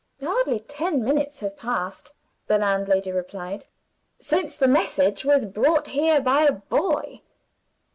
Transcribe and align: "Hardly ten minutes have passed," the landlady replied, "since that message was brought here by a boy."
"Hardly 0.19 0.59
ten 0.61 1.03
minutes 1.03 1.41
have 1.41 1.55
passed," 1.55 2.13
the 2.47 2.57
landlady 2.57 3.11
replied, 3.11 3.67
"since 4.19 4.57
that 4.57 4.67
message 4.67 5.23
was 5.23 5.45
brought 5.45 5.89
here 5.89 6.19
by 6.19 6.41
a 6.45 6.53
boy." 6.53 7.21